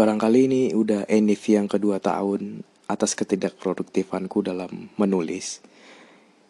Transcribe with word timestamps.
Barangkali 0.00 0.48
ini 0.48 0.62
udah 0.72 1.04
enif 1.12 1.44
yang 1.52 1.68
kedua 1.68 2.00
tahun 2.00 2.64
atas 2.88 3.12
ketidakproduktifanku 3.12 4.40
dalam 4.40 4.88
menulis. 4.96 5.60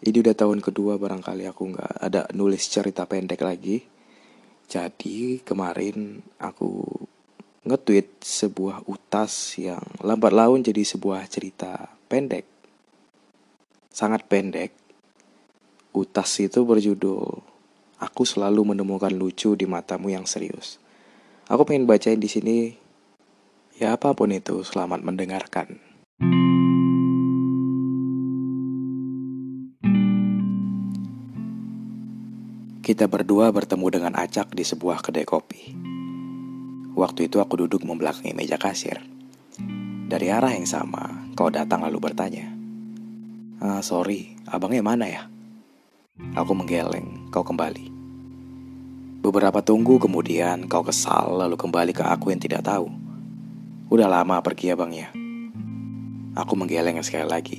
Ini 0.07 0.23
udah 0.23 0.38
tahun 0.38 0.62
kedua 0.62 1.02
barangkali 1.02 1.50
aku 1.50 1.75
nggak 1.75 1.92
ada 1.99 2.31
nulis 2.31 2.71
cerita 2.71 3.10
pendek 3.10 3.42
lagi. 3.42 3.83
Jadi 4.71 5.42
kemarin 5.42 6.23
aku 6.39 6.78
nge-tweet 7.67 8.23
sebuah 8.23 8.86
utas 8.86 9.58
yang 9.58 9.82
lambat 9.98 10.30
laun 10.30 10.62
jadi 10.62 10.86
sebuah 10.86 11.26
cerita 11.26 11.90
pendek. 12.06 12.46
Sangat 13.90 14.30
pendek. 14.30 14.70
Utas 15.90 16.38
itu 16.38 16.62
berjudul 16.62 17.42
Aku 17.98 18.22
selalu 18.22 18.78
menemukan 18.78 19.10
lucu 19.10 19.58
di 19.58 19.66
matamu 19.66 20.06
yang 20.06 20.22
serius. 20.22 20.78
Aku 21.50 21.66
pengen 21.66 21.90
bacain 21.90 22.22
di 22.22 22.30
sini 22.30 22.78
Ya 23.80 23.96
apa 23.96 24.12
pun 24.12 24.28
itu, 24.28 24.60
selamat 24.60 25.00
mendengarkan. 25.00 25.80
Kita 32.84 33.08
berdua 33.08 33.48
bertemu 33.48 33.86
dengan 33.88 34.12
Acak 34.20 34.52
di 34.52 34.69
sebuah 34.69 35.00
kedai 35.00 35.24
kopi. 35.24 35.72
Waktu 36.92 37.32
itu 37.32 37.41
aku 37.41 37.64
duduk 37.64 37.80
membelakangi 37.88 38.36
meja 38.36 38.60
kasir. 38.60 39.00
Dari 40.12 40.28
arah 40.28 40.52
yang 40.52 40.69
sama, 40.69 41.33
kau 41.33 41.48
datang 41.48 41.80
lalu 41.80 42.05
bertanya. 42.05 42.52
Ah, 43.64 43.80
sorry, 43.80 44.36
abangnya 44.44 44.84
mana 44.84 45.08
ya? 45.08 45.24
Aku 46.36 46.52
menggeleng, 46.52 47.33
kau 47.33 47.41
kembali. 47.41 47.88
Beberapa 49.24 49.64
tunggu 49.64 49.97
kemudian 49.97 50.69
kau 50.69 50.84
kesal 50.84 51.33
lalu 51.33 51.56
kembali 51.56 51.97
ke 51.97 52.05
aku 52.05 52.28
yang 52.28 52.44
tidak 52.44 52.60
tahu. 52.69 52.99
Udah 53.90 54.06
lama 54.06 54.38
pergi 54.38 54.70
abangnya. 54.70 55.10
Aku 56.38 56.54
menggeleng 56.54 57.02
sekali 57.02 57.27
lagi. 57.27 57.58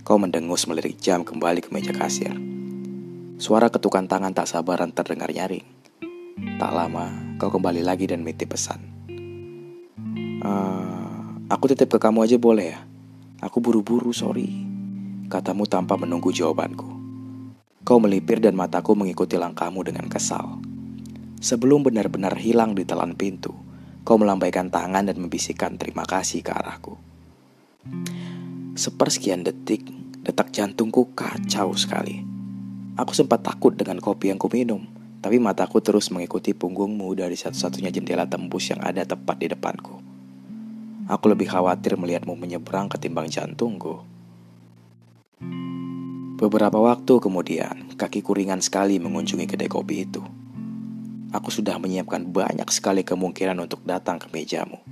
Kau 0.00 0.16
mendengus 0.16 0.64
melirik 0.64 0.96
jam 0.96 1.28
kembali 1.28 1.60
ke 1.60 1.68
meja 1.68 1.92
kasir. 1.92 2.32
Suara 3.36 3.68
ketukan 3.68 4.08
tangan 4.08 4.32
tak 4.32 4.48
sabaran 4.48 4.96
terdengar 4.96 5.28
nyaring. 5.28 5.68
Tak 6.56 6.72
lama, 6.72 7.36
kau 7.36 7.52
kembali 7.52 7.84
lagi 7.84 8.08
dan 8.08 8.24
mitip 8.24 8.56
pesan. 8.56 8.80
Uh, 10.40 11.36
aku 11.52 11.68
titip 11.68 11.92
ke 11.92 12.00
kamu 12.00 12.24
aja 12.24 12.40
boleh 12.40 12.72
ya? 12.72 12.80
Aku 13.44 13.60
buru-buru, 13.60 14.08
sorry. 14.16 14.48
Katamu 15.28 15.68
tanpa 15.68 16.00
menunggu 16.00 16.32
jawabanku. 16.32 16.88
Kau 17.84 18.00
melipir 18.00 18.40
dan 18.40 18.56
mataku 18.56 18.96
mengikuti 18.96 19.36
langkahmu 19.36 19.84
dengan 19.84 20.08
kesal. 20.08 20.64
Sebelum 21.44 21.84
benar-benar 21.84 22.40
hilang 22.40 22.72
di 22.72 22.88
telan 22.88 23.12
pintu, 23.12 23.52
Kau 24.02 24.18
melambaikan 24.18 24.66
tangan 24.66 25.06
dan 25.06 25.16
membisikkan 25.22 25.78
terima 25.78 26.02
kasih 26.02 26.42
ke 26.42 26.50
arahku. 26.50 26.98
Sepersekian 28.74 29.46
detik, 29.46 29.86
detak 30.26 30.50
jantungku 30.50 31.14
kacau 31.14 31.70
sekali. 31.78 32.22
Aku 32.98 33.14
sempat 33.14 33.46
takut 33.46 33.78
dengan 33.78 34.02
kopi 34.02 34.34
yang 34.34 34.42
kuminum, 34.42 34.84
tapi 35.22 35.38
mataku 35.38 35.78
terus 35.78 36.10
mengikuti 36.10 36.50
punggungmu 36.50 37.14
dari 37.14 37.38
satu-satunya 37.38 37.94
jendela 37.94 38.26
tembus 38.26 38.74
yang 38.74 38.82
ada 38.82 39.06
tepat 39.06 39.38
di 39.38 39.46
depanku. 39.46 40.02
Aku 41.06 41.30
lebih 41.30 41.46
khawatir 41.50 41.94
melihatmu 41.94 42.34
menyeberang 42.34 42.90
ketimbang 42.90 43.30
jantungku. 43.30 44.02
Beberapa 46.42 46.74
waktu 46.82 47.22
kemudian, 47.22 47.94
kakiku 47.94 48.34
ringan 48.34 48.58
sekali 48.58 48.98
mengunjungi 48.98 49.46
kedai 49.46 49.70
kopi 49.70 50.10
itu. 50.10 50.41
Aku 51.32 51.48
sudah 51.48 51.80
menyiapkan 51.80 52.28
banyak 52.28 52.68
sekali 52.68 53.00
kemungkinan 53.00 53.56
untuk 53.56 53.80
datang 53.88 54.20
ke 54.20 54.28
mejamu. 54.28 54.84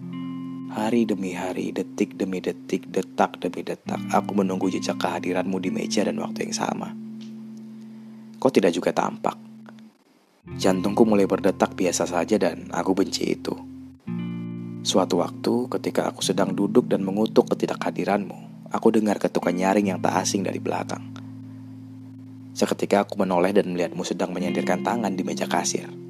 Hari 0.73 1.05
demi 1.05 1.37
hari, 1.37 1.69
detik 1.69 2.17
demi 2.17 2.41
detik, 2.41 2.89
detak 2.89 3.37
demi 3.45 3.61
detak, 3.61 4.01
aku 4.09 4.33
menunggu 4.33 4.73
jejak 4.73 4.97
kehadiranmu 4.97 5.61
di 5.61 5.69
meja 5.69 6.01
dan 6.01 6.17
waktu 6.17 6.49
yang 6.49 6.57
sama. 6.57 6.97
Kau 8.41 8.49
tidak 8.49 8.73
juga 8.73 8.89
tampak. 8.97 9.37
Jantungku 10.57 11.05
mulai 11.05 11.29
berdetak 11.29 11.77
biasa 11.77 12.09
saja 12.09 12.41
dan 12.41 12.73
aku 12.73 12.97
benci 12.97 13.37
itu. 13.37 13.53
Suatu 14.81 15.21
waktu 15.21 15.69
ketika 15.77 16.09
aku 16.09 16.25
sedang 16.25 16.57
duduk 16.57 16.89
dan 16.89 17.05
mengutuk 17.05 17.53
ketidakhadiranmu, 17.53 18.73
aku 18.73 18.89
dengar 18.89 19.21
ketukan 19.21 19.53
nyaring 19.53 19.93
yang 19.93 20.01
tak 20.01 20.25
asing 20.25 20.41
dari 20.41 20.57
belakang. 20.57 21.05
Seketika 22.57 23.05
aku 23.05 23.21
menoleh 23.21 23.53
dan 23.53 23.69
melihatmu 23.69 24.09
sedang 24.09 24.33
menyendirkan 24.33 24.81
tangan 24.81 25.13
di 25.13 25.21
meja 25.21 25.45
kasir. 25.45 26.10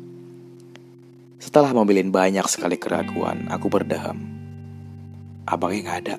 Setelah 1.41 1.73
memilih 1.73 2.13
banyak 2.13 2.45
sekali 2.53 2.77
keraguan, 2.77 3.49
aku 3.49 3.73
berdaham. 3.73 4.21
Abangnya 5.49 5.81
nggak 5.89 6.01
ada. 6.05 6.17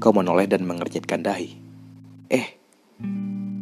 Kau 0.00 0.16
menoleh 0.16 0.48
dan 0.48 0.64
mengernyitkan 0.64 1.20
dahi. 1.20 1.52
Eh, 2.32 2.56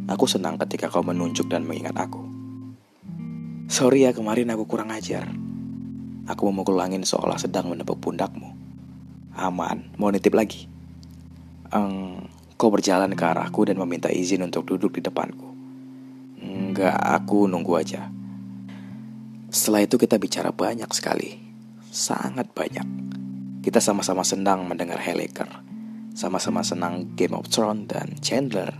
aku 0.06 0.30
senang 0.30 0.62
ketika 0.62 0.94
kau 0.94 1.02
menunjuk 1.02 1.50
dan 1.50 1.66
mengingat 1.66 1.98
aku. 1.98 2.22
Sorry 3.66 4.06
ya 4.06 4.14
kemarin 4.14 4.54
aku 4.54 4.70
kurang 4.70 4.94
ajar. 4.94 5.26
Aku 6.30 6.54
memukul 6.54 6.78
angin 6.78 7.02
seolah 7.02 7.42
sedang 7.42 7.66
menepuk 7.66 7.98
pundakmu. 7.98 8.54
Aman, 9.34 9.90
mau 9.98 10.14
nitip 10.14 10.38
lagi. 10.38 10.70
Eng, 11.74 12.30
kau 12.54 12.70
berjalan 12.70 13.10
ke 13.18 13.26
arahku 13.26 13.66
dan 13.66 13.74
meminta 13.74 14.06
izin 14.06 14.46
untuk 14.46 14.70
duduk 14.70 14.94
di 14.94 15.02
depanku. 15.02 15.50
Enggak, 16.38 16.94
aku 16.94 17.50
nunggu 17.50 17.74
aja. 17.74 18.15
Setelah 19.56 19.88
itu 19.88 19.96
kita 19.96 20.20
bicara 20.20 20.52
banyak 20.52 20.92
sekali. 20.92 21.40
Sangat 21.88 22.52
banyak. 22.52 22.84
Kita 23.64 23.80
sama-sama 23.80 24.20
senang 24.20 24.68
mendengar 24.68 25.00
Heliker. 25.00 25.48
Sama-sama 26.12 26.60
senang 26.60 27.16
Game 27.16 27.32
of 27.32 27.48
Thrones 27.48 27.88
dan 27.88 28.20
Chandler. 28.20 28.76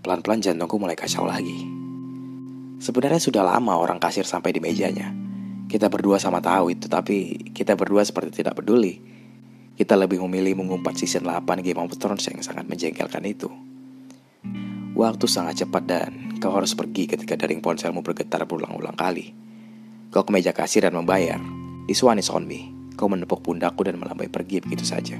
Pelan-pelan 0.00 0.40
jantungku 0.40 0.80
mulai 0.80 0.96
kacau 0.96 1.28
lagi. 1.28 1.68
Sebenarnya 2.80 3.20
sudah 3.20 3.44
lama 3.44 3.76
orang 3.76 4.00
kasir 4.00 4.24
sampai 4.24 4.56
di 4.56 4.64
mejanya. 4.64 5.12
Kita 5.68 5.92
berdua 5.92 6.16
sama 6.16 6.40
tahu 6.40 6.72
itu, 6.72 6.88
tapi 6.88 7.52
kita 7.52 7.76
berdua 7.76 8.00
seperti 8.00 8.40
tidak 8.40 8.56
peduli. 8.56 8.96
Kita 9.76 10.00
lebih 10.00 10.24
memilih 10.24 10.64
mengumpat 10.64 10.96
season 10.96 11.28
8 11.28 11.60
Game 11.60 11.76
of 11.76 11.92
Thrones 12.00 12.24
yang 12.24 12.40
sangat 12.40 12.64
menjengkelkan 12.64 13.20
itu. 13.28 13.52
Waktu 14.96 15.28
sangat 15.28 15.60
cepat 15.60 15.84
dan 15.84 16.40
kau 16.40 16.56
harus 16.56 16.72
pergi 16.72 17.04
ketika 17.04 17.36
daring 17.36 17.60
ponselmu 17.60 18.00
bergetar 18.00 18.48
berulang-ulang 18.48 18.96
kali. 18.96 19.49
Kau 20.10 20.26
ke 20.26 20.34
meja 20.34 20.50
kasir 20.50 20.82
dan 20.82 20.98
membayar. 20.98 21.38
This 21.86 22.02
one 22.02 22.18
is 22.18 22.34
on 22.34 22.42
me. 22.42 22.74
Kau 22.98 23.06
menepuk 23.06 23.46
pundakku 23.46 23.86
dan 23.86 23.94
melambai 23.94 24.26
pergi 24.26 24.58
begitu 24.58 24.82
saja. 24.82 25.14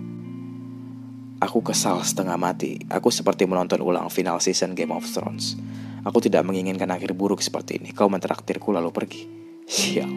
Aku 1.39 1.63
kesal 1.63 2.03
setengah 2.03 2.35
mati. 2.35 2.75
Aku 2.91 3.15
seperti 3.15 3.47
menonton 3.47 3.79
ulang 3.87 4.11
final 4.11 4.43
season 4.43 4.75
Game 4.75 4.91
of 4.91 5.07
Thrones. 5.07 5.55
Aku 6.03 6.19
tidak 6.19 6.43
menginginkan 6.43 6.91
akhir 6.91 7.15
buruk 7.15 7.39
seperti 7.39 7.79
ini. 7.79 7.95
Kau 7.95 8.11
mentraktirku 8.11 8.75
lalu 8.75 8.91
pergi. 8.91 9.23
Sial. 9.63 10.11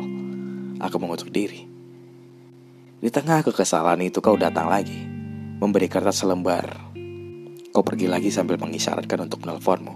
Aku 0.81 0.97
mengutuk 0.97 1.29
diri. 1.29 1.69
Di 2.97 3.13
tengah 3.13 3.45
kekesalan 3.45 4.01
itu 4.01 4.25
kau 4.25 4.41
datang 4.41 4.73
lagi. 4.73 4.97
Memberi 5.61 5.85
kertas 5.85 6.25
selembar. 6.25 6.65
Kau 7.69 7.85
pergi 7.85 8.09
lagi 8.09 8.33
sambil 8.33 8.57
mengisyaratkan 8.57 9.21
untuk 9.21 9.45
menelponmu. 9.45 9.95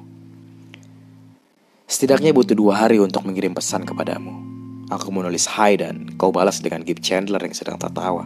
Setidaknya 1.90 2.30
butuh 2.30 2.54
dua 2.54 2.86
hari 2.86 3.02
untuk 3.02 3.26
mengirim 3.26 3.58
pesan 3.58 3.82
kepadamu. 3.82 4.47
Aku 4.88 5.12
menulis 5.12 5.52
hai 5.52 5.76
dan 5.76 6.16
kau 6.16 6.32
balas 6.32 6.64
dengan 6.64 6.80
gift 6.80 7.04
Chandler 7.04 7.44
yang 7.44 7.52
sedang 7.52 7.76
tertawa. 7.76 8.24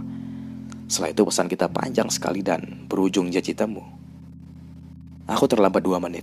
Setelah 0.85 1.09
itu 1.09 1.25
pesan 1.25 1.49
kita 1.49 1.65
panjang 1.73 2.05
sekali 2.13 2.45
dan 2.45 2.85
berujung 2.85 3.33
janji 3.33 3.57
temu. 3.57 3.81
Aku 5.25 5.49
terlambat 5.49 5.81
dua 5.81 5.97
menit. 5.97 6.21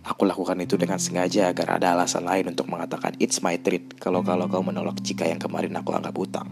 Aku 0.00 0.24
lakukan 0.24 0.56
itu 0.64 0.80
dengan 0.80 0.96
sengaja 0.96 1.52
agar 1.52 1.76
ada 1.76 1.92
alasan 1.92 2.24
lain 2.24 2.56
untuk 2.56 2.72
mengatakan 2.72 3.20
it's 3.20 3.44
my 3.44 3.60
treat 3.60 4.00
kalau-kalau 4.00 4.48
kau 4.48 4.64
menolak 4.64 4.96
jika 5.04 5.28
yang 5.28 5.36
kemarin 5.36 5.76
aku 5.76 5.92
anggap 5.92 6.16
utang. 6.16 6.48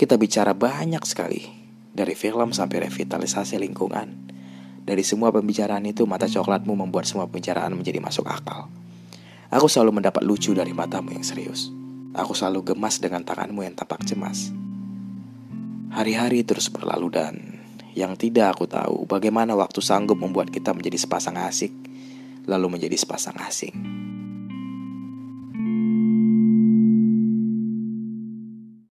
Kita 0.00 0.16
bicara 0.16 0.56
banyak 0.56 1.04
sekali, 1.04 1.44
dari 1.92 2.16
film 2.16 2.56
sampai 2.56 2.88
revitalisasi 2.88 3.60
lingkungan. 3.60 4.32
Dari 4.80 5.04
semua 5.04 5.28
pembicaraan 5.28 5.84
itu, 5.84 6.08
mata 6.08 6.24
coklatmu 6.24 6.72
membuat 6.72 7.04
semua 7.04 7.28
pembicaraan 7.28 7.76
menjadi 7.76 8.00
masuk 8.00 8.24
akal. 8.24 8.72
Aku 9.52 9.68
selalu 9.68 10.00
mendapat 10.00 10.24
lucu 10.24 10.56
dari 10.56 10.72
matamu 10.72 11.12
yang 11.12 11.20
serius. 11.20 11.81
Aku 12.12 12.36
selalu 12.36 12.76
gemas 12.76 13.00
dengan 13.00 13.24
tanganmu 13.24 13.64
yang 13.64 13.72
tampak 13.72 14.04
cemas. 14.04 14.52
Hari-hari 15.92 16.44
terus 16.44 16.68
berlalu 16.68 17.08
dan 17.08 17.34
yang 17.96 18.16
tidak 18.16 18.56
aku 18.56 18.68
tahu 18.68 19.04
bagaimana 19.08 19.56
waktu 19.56 19.80
sanggup 19.80 20.20
membuat 20.20 20.52
kita 20.52 20.76
menjadi 20.76 21.00
sepasang 21.00 21.40
asik, 21.40 21.72
lalu 22.44 22.76
menjadi 22.76 22.96
sepasang 23.00 23.36
asing. 23.44 23.76